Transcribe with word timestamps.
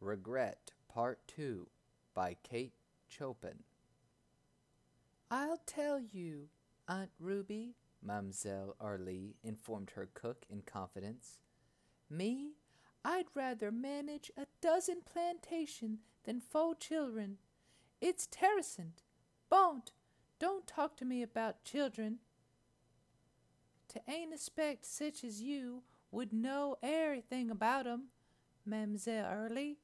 Regret 0.00 0.70
Part 0.88 1.18
2 1.26 1.66
by 2.14 2.36
Kate 2.42 2.74
Chopin. 3.08 3.64
I'll 5.30 5.60
tell 5.66 6.00
you, 6.00 6.48
Aunt 6.86 7.10
Ruby, 7.18 7.74
Mademoiselle 8.02 8.76
Aurélie 8.80 9.34
informed 9.42 9.90
her 9.90 10.08
cook 10.14 10.44
in 10.48 10.62
confidence. 10.62 11.38
Me, 12.08 12.52
I'd 13.04 13.26
rather 13.34 13.72
manage 13.72 14.30
a 14.36 14.46
dozen 14.60 15.02
plantation 15.04 15.98
than 16.24 16.40
four 16.40 16.74
children. 16.74 17.38
It's 18.00 18.26
terrassent. 18.26 19.02
Bont, 19.50 19.92
don't 20.38 20.66
talk 20.66 20.96
to 20.98 21.04
me 21.04 21.22
about 21.22 21.64
children. 21.64 22.18
To 23.88 24.00
ain't 24.08 24.32
expect 24.32 24.86
such 24.86 25.24
as 25.24 25.42
you 25.42 25.82
would 26.12 26.32
know 26.32 26.76
everything 26.82 27.50
about 27.50 27.86
'em, 27.86 28.10
Mademoiselle 28.64 29.24
Aurélie. 29.24 29.76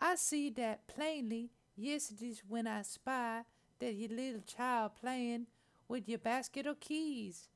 I 0.00 0.16
see 0.16 0.50
dat 0.50 0.86
plainly 0.86 1.50
yesterday's 1.76 2.42
when 2.46 2.66
I 2.66 2.82
spy 2.82 3.44
that 3.78 3.94
your 3.94 4.10
little 4.10 4.42
child 4.42 4.92
playin' 5.00 5.46
with 5.88 6.08
your 6.08 6.18
basket 6.18 6.66
o' 6.66 6.74
keys. 6.74 7.48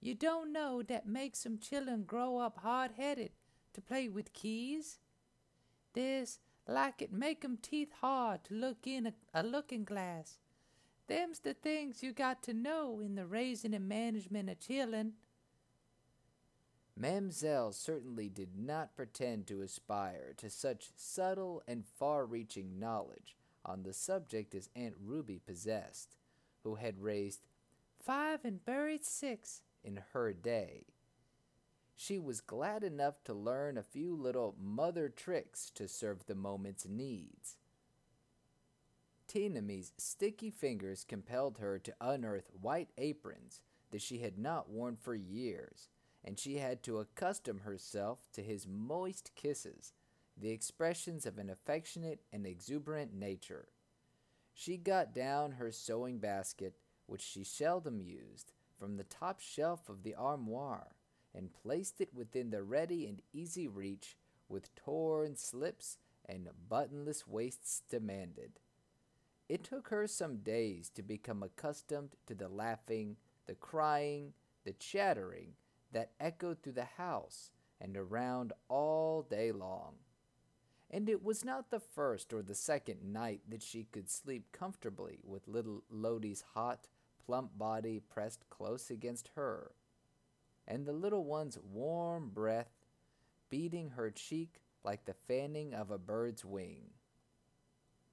You 0.00 0.14
don't 0.14 0.52
know 0.52 0.82
that 0.82 1.06
makes 1.06 1.38
some 1.40 1.58
children 1.58 2.02
grow 2.04 2.38
up 2.38 2.58
hard 2.58 2.92
headed 2.92 3.30
to 3.72 3.80
play 3.80 4.08
with 4.08 4.32
keys. 4.32 4.98
There's 5.92 6.38
like 6.66 7.02
it 7.02 7.12
make 7.12 7.44
'em 7.44 7.56
teeth 7.56 7.92
hard 8.00 8.44
to 8.44 8.54
look 8.54 8.86
in 8.86 9.06
a, 9.06 9.14
a 9.34 9.42
looking 9.42 9.84
glass. 9.84 10.38
Them's 11.08 11.40
the 11.40 11.54
things 11.54 12.02
you 12.02 12.12
got 12.12 12.42
to 12.44 12.54
know 12.54 13.00
in 13.00 13.16
the 13.16 13.26
raising 13.26 13.74
and 13.74 13.88
management 13.88 14.48
of 14.48 14.60
children. 14.60 15.14
Mamselle 16.98 17.72
certainly 17.72 18.28
did 18.28 18.56
not 18.56 18.94
pretend 18.94 19.46
to 19.46 19.62
aspire 19.62 20.34
to 20.36 20.50
such 20.50 20.90
subtle 20.96 21.62
and 21.66 21.86
far 21.86 22.26
reaching 22.26 22.78
knowledge 22.78 23.36
on 23.64 23.82
the 23.82 23.92
subject 23.92 24.54
as 24.54 24.68
Aunt 24.76 24.94
Ruby 25.00 25.38
possessed, 25.38 26.16
who 26.62 26.76
had 26.76 27.00
raised 27.00 27.40
Five 27.98 28.44
and 28.44 28.64
buried 28.64 29.04
six. 29.04 29.62
in 29.84 30.00
her 30.12 30.32
day. 30.32 30.86
She 31.94 32.18
was 32.18 32.40
glad 32.40 32.82
enough 32.82 33.22
to 33.24 33.34
learn 33.34 33.78
a 33.78 33.82
few 33.82 34.16
little 34.16 34.56
mother 34.60 35.08
tricks 35.08 35.70
to 35.76 35.86
serve 35.86 36.26
the 36.26 36.34
moment's 36.34 36.86
needs. 36.86 37.56
Tinamy's 39.28 39.92
sticky 39.96 40.50
fingers 40.50 41.04
compelled 41.04 41.58
her 41.58 41.78
to 41.78 41.94
unearth 42.00 42.50
white 42.60 42.90
aprons 42.98 43.60
that 43.92 44.02
she 44.02 44.18
had 44.18 44.36
not 44.36 44.68
worn 44.68 44.96
for 44.96 45.14
years, 45.14 45.88
and 46.24 46.38
she 46.38 46.58
had 46.58 46.82
to 46.82 46.98
accustom 46.98 47.60
herself 47.60 48.20
to 48.32 48.42
his 48.42 48.66
moist 48.66 49.32
kisses, 49.34 49.92
the 50.36 50.50
expressions 50.50 51.26
of 51.26 51.38
an 51.38 51.50
affectionate 51.50 52.20
and 52.32 52.46
exuberant 52.46 53.12
nature. 53.12 53.68
She 54.54 54.76
got 54.76 55.14
down 55.14 55.52
her 55.52 55.72
sewing 55.72 56.18
basket, 56.18 56.76
which 57.06 57.22
she 57.22 57.44
seldom 57.44 58.00
used, 58.00 58.52
from 58.78 58.96
the 58.96 59.04
top 59.04 59.40
shelf 59.40 59.88
of 59.88 60.02
the 60.02 60.14
armoire, 60.14 60.94
and 61.34 61.52
placed 61.52 62.00
it 62.00 62.14
within 62.14 62.50
the 62.50 62.62
ready 62.62 63.06
and 63.06 63.22
easy 63.32 63.66
reach 63.66 64.16
with 64.48 64.74
torn 64.74 65.36
slips 65.36 65.98
and 66.28 66.48
buttonless 66.70 67.26
waists 67.26 67.82
demanded. 67.88 68.60
It 69.48 69.64
took 69.64 69.88
her 69.88 70.06
some 70.06 70.38
days 70.38 70.88
to 70.90 71.02
become 71.02 71.42
accustomed 71.42 72.16
to 72.26 72.34
the 72.34 72.48
laughing, 72.48 73.16
the 73.46 73.54
crying, 73.54 74.34
the 74.64 74.72
chattering 74.72 75.54
that 75.92 76.12
echoed 76.20 76.62
through 76.62 76.72
the 76.72 76.84
house 76.84 77.50
and 77.80 77.96
around 77.96 78.52
all 78.68 79.22
day 79.22 79.52
long. 79.52 79.94
And 80.90 81.08
it 81.08 81.24
was 81.24 81.44
not 81.44 81.70
the 81.70 81.80
first 81.80 82.32
or 82.32 82.42
the 82.42 82.54
second 82.54 83.02
night 83.02 83.40
that 83.48 83.62
she 83.62 83.86
could 83.92 84.10
sleep 84.10 84.52
comfortably 84.52 85.20
with 85.24 85.48
little 85.48 85.82
Lodi's 85.90 86.44
hot, 86.54 86.88
plump 87.24 87.56
body 87.56 88.00
pressed 88.10 88.48
close 88.50 88.90
against 88.90 89.30
her, 89.34 89.72
and 90.68 90.84
the 90.84 90.92
little 90.92 91.24
one's 91.24 91.58
warm 91.58 92.30
breath 92.32 92.70
beating 93.48 93.90
her 93.90 94.10
cheek 94.10 94.60
like 94.84 95.04
the 95.04 95.14
fanning 95.26 95.74
of 95.74 95.90
a 95.90 95.98
bird's 95.98 96.44
wing. 96.44 96.90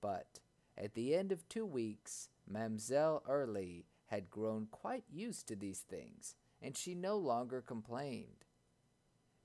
But 0.01 0.39
at 0.77 0.93
the 0.93 1.15
end 1.15 1.31
of 1.31 1.47
two 1.49 1.65
weeks, 1.65 2.29
Mademoiselle 2.47 3.23
Aurélie 3.29 3.83
had 4.07 4.29
grown 4.29 4.67
quite 4.71 5.03
used 5.11 5.47
to 5.47 5.55
these 5.55 5.79
things, 5.79 6.35
and 6.61 6.75
she 6.75 6.95
no 6.95 7.17
longer 7.17 7.61
complained. 7.61 8.45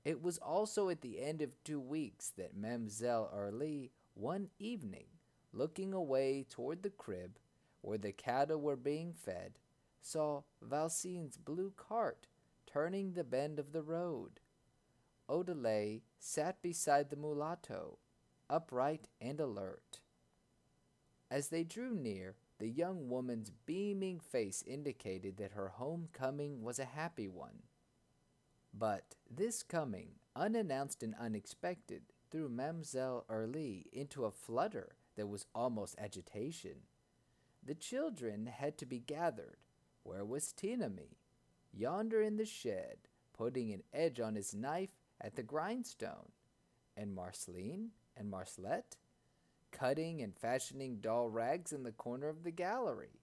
It 0.05 0.23
was 0.23 0.39
also 0.39 0.89
at 0.89 1.01
the 1.01 1.21
end 1.21 1.41
of 1.41 1.63
two 1.65 1.81
weeks 1.81 2.31
that 2.37 2.57
Mademoiselle 2.57 3.31
Aurélie, 3.35 3.91
one 4.15 4.49
evening, 4.59 5.07
looking 5.53 5.95
away 5.95 6.45
toward 6.49 6.83
the 6.83 6.91
crib 6.91 7.39
where 7.81 7.99
the 7.99 8.13
cattle 8.13 8.61
were 8.61 8.77
being 8.77 9.13
fed, 9.13 9.59
saw 10.01 10.43
Valsin's 10.63 11.37
blue 11.37 11.73
cart 11.77 12.27
turning 12.67 13.13
the 13.13 13.25
bend 13.25 13.59
of 13.59 13.73
the 13.73 13.83
road. 13.83 14.41
Odelay 15.29 16.03
sat 16.19 16.61
beside 16.61 17.09
the 17.09 17.17
mulatto, 17.17 17.99
upright 18.51 19.09
and 19.21 19.41
alert. 19.41 20.01
As 21.31 21.49
they 21.49 21.65
drew 21.65 21.95
near, 21.95 22.37
the 22.59 22.69
young 22.69 23.09
woman's 23.09 23.51
beaming 23.67 24.21
face 24.21 24.63
indicated 24.67 25.37
that 25.37 25.53
her 25.53 25.69
homecoming 25.69 26.63
was 26.63 26.79
a 26.79 26.85
happy 26.85 27.29
one. 27.29 27.63
But 28.73 29.15
this 29.31 29.63
coming, 29.63 30.11
unannounced 30.37 31.03
and 31.03 31.15
unexpected, 31.19 32.03
threw 32.31 32.49
Mademoiselle 32.49 33.25
Aurélie 33.31 33.87
into 33.93 34.25
a 34.25 34.31
flutter 34.31 34.97
that 35.17 35.29
was 35.29 35.47
almost 35.55 35.97
agitation. 35.99 36.83
The 37.65 37.75
children 37.75 38.47
had 38.47 38.77
to 38.79 38.87
be 38.87 38.99
gathered. 38.99 39.59
Where 40.03 40.25
was 40.25 40.53
Tinamy? 40.53 41.17
Yonder 41.73 42.21
in 42.21 42.37
the 42.37 42.45
shed, 42.45 42.99
putting 43.33 43.73
an 43.73 43.83
edge 43.93 44.21
on 44.21 44.35
his 44.35 44.55
knife 44.55 44.91
at 45.21 45.37
the 45.37 45.43
grindstone. 45.43 46.33
And 46.97 47.15
Marceline 47.15 47.91
and 48.17 48.31
Marcelette? 48.31 48.97
Cutting 49.75 50.23
and 50.23 50.33
fashioning 50.37 50.99
doll 51.01 51.29
rags 51.29 51.73
in 51.73 51.83
the 51.83 51.91
corner 51.91 52.29
of 52.29 52.45
the 52.45 52.53
gallery. 52.53 53.21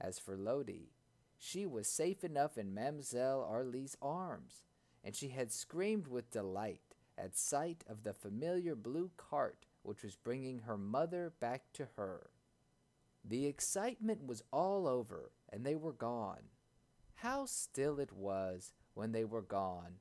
As 0.00 0.18
for 0.18 0.34
Lodi, 0.34 0.92
she 1.36 1.66
was 1.66 1.86
safe 1.86 2.24
enough 2.24 2.56
in 2.56 2.72
Mademoiselle 2.72 3.46
Aurélie's 3.52 3.94
arms, 4.00 4.64
and 5.04 5.14
she 5.14 5.28
had 5.28 5.52
screamed 5.52 6.08
with 6.08 6.30
delight 6.30 6.96
at 7.18 7.36
sight 7.36 7.84
of 7.86 8.02
the 8.02 8.14
familiar 8.14 8.74
blue 8.74 9.10
cart 9.18 9.66
which 9.82 10.02
was 10.02 10.16
bringing 10.16 10.60
her 10.60 10.78
mother 10.78 11.34
back 11.38 11.64
to 11.74 11.88
her. 11.96 12.30
The 13.22 13.46
excitement 13.46 14.26
was 14.26 14.42
all 14.50 14.86
over, 14.86 15.32
and 15.52 15.66
they 15.66 15.76
were 15.76 15.92
gone. 15.92 16.44
How 17.16 17.44
still 17.44 18.00
it 18.00 18.12
was 18.12 18.72
when 18.94 19.12
they 19.12 19.24
were 19.24 19.42
gone! 19.42 19.96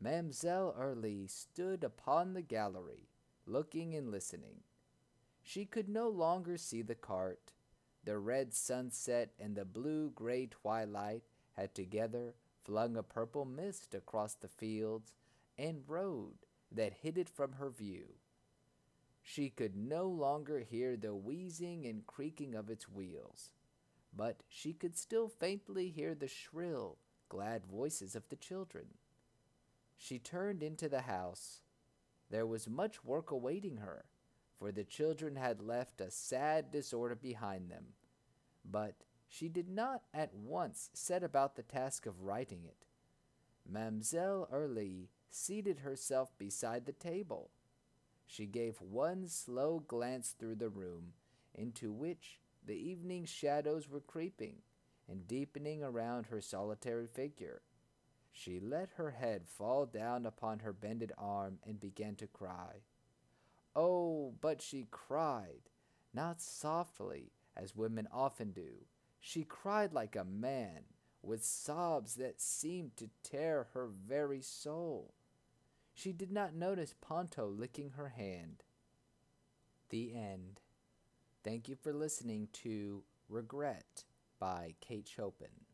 Mademoiselle 0.00 0.74
Arlie 0.76 1.26
stood 1.26 1.84
upon 1.84 2.32
the 2.32 2.42
gallery, 2.42 3.10
looking 3.46 3.94
and 3.94 4.10
listening. 4.10 4.60
She 5.48 5.64
could 5.64 5.88
no 5.88 6.08
longer 6.08 6.56
see 6.56 6.82
the 6.82 6.96
cart. 6.96 7.52
The 8.02 8.18
red 8.18 8.52
sunset 8.52 9.30
and 9.38 9.54
the 9.54 9.64
blue 9.64 10.10
gray 10.10 10.46
twilight 10.46 11.22
had 11.52 11.72
together 11.72 12.34
flung 12.64 12.96
a 12.96 13.04
purple 13.04 13.44
mist 13.44 13.94
across 13.94 14.34
the 14.34 14.48
fields 14.48 15.14
and 15.56 15.88
road 15.88 16.34
that 16.72 16.94
hid 16.94 17.16
it 17.16 17.28
from 17.28 17.52
her 17.52 17.70
view. 17.70 18.16
She 19.22 19.48
could 19.48 19.76
no 19.76 20.08
longer 20.08 20.58
hear 20.58 20.96
the 20.96 21.14
wheezing 21.14 21.86
and 21.86 22.04
creaking 22.08 22.56
of 22.56 22.68
its 22.68 22.88
wheels, 22.88 23.52
but 24.12 24.42
she 24.48 24.72
could 24.72 24.96
still 24.96 25.28
faintly 25.28 25.90
hear 25.90 26.16
the 26.16 26.26
shrill, 26.26 26.98
glad 27.28 27.66
voices 27.66 28.16
of 28.16 28.28
the 28.30 28.36
children. 28.36 28.86
She 29.96 30.18
turned 30.18 30.64
into 30.64 30.88
the 30.88 31.02
house. 31.02 31.60
There 32.30 32.46
was 32.46 32.68
much 32.68 33.04
work 33.04 33.30
awaiting 33.30 33.76
her 33.76 34.06
for 34.58 34.72
the 34.72 34.84
children 34.84 35.36
had 35.36 35.60
left 35.60 36.00
a 36.00 36.10
sad 36.10 36.70
disorder 36.70 37.14
behind 37.14 37.70
them. 37.70 37.84
But 38.64 38.94
she 39.28 39.48
did 39.48 39.68
not 39.68 40.02
at 40.14 40.34
once 40.34 40.90
set 40.94 41.22
about 41.22 41.56
the 41.56 41.62
task 41.62 42.06
of 42.06 42.22
writing 42.22 42.64
it. 42.64 42.86
Mademoiselle 43.68 44.48
Aurélie 44.52 45.08
seated 45.30 45.80
herself 45.80 46.30
beside 46.38 46.86
the 46.86 46.92
table. 46.92 47.50
She 48.26 48.46
gave 48.46 48.80
one 48.80 49.28
slow 49.28 49.82
glance 49.86 50.30
through 50.30 50.56
the 50.56 50.68
room, 50.68 51.12
into 51.54 51.92
which 51.92 52.40
the 52.64 52.74
evening 52.74 53.24
shadows 53.24 53.88
were 53.88 54.00
creeping 54.00 54.56
and 55.08 55.28
deepening 55.28 55.82
around 55.82 56.26
her 56.26 56.40
solitary 56.40 57.06
figure. 57.06 57.62
She 58.32 58.60
let 58.60 58.90
her 58.96 59.12
head 59.12 59.48
fall 59.48 59.86
down 59.86 60.26
upon 60.26 60.60
her 60.60 60.72
bended 60.72 61.12
arm 61.16 61.58
and 61.66 61.80
began 61.80 62.16
to 62.16 62.26
cry. 62.26 62.82
Oh, 63.78 64.32
but 64.40 64.62
she 64.62 64.88
cried, 64.90 65.68
not 66.14 66.40
softly, 66.40 67.32
as 67.54 67.76
women 67.76 68.08
often 68.10 68.52
do. 68.52 68.86
She 69.20 69.44
cried 69.44 69.92
like 69.92 70.16
a 70.16 70.24
man, 70.24 70.84
with 71.20 71.44
sobs 71.44 72.14
that 72.14 72.40
seemed 72.40 72.96
to 72.96 73.10
tear 73.22 73.68
her 73.74 73.86
very 73.86 74.40
soul. 74.40 75.12
She 75.92 76.12
did 76.12 76.32
not 76.32 76.54
notice 76.54 76.94
Ponto 77.02 77.46
licking 77.46 77.90
her 77.90 78.08
hand. 78.08 78.62
The 79.90 80.14
end. 80.14 80.60
Thank 81.44 81.68
you 81.68 81.76
for 81.76 81.92
listening 81.92 82.48
to 82.64 83.02
Regret 83.28 84.04
by 84.38 84.74
Kate 84.80 85.08
Chopin. 85.08 85.65